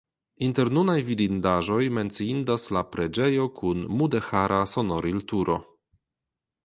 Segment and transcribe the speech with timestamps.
[0.43, 5.59] Inter nunaj vidindaĵoj menciindas la preĝejo kun mudeĥara sonorilturo.